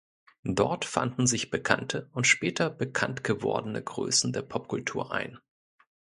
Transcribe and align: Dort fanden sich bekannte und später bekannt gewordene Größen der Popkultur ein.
Dort 0.49 0.83
fanden 0.85 1.27
sich 1.27 1.51
bekannte 1.51 2.09
und 2.13 2.25
später 2.25 2.71
bekannt 2.71 3.23
gewordene 3.23 3.83
Größen 3.83 4.33
der 4.33 4.41
Popkultur 4.41 5.11
ein. 5.11 5.37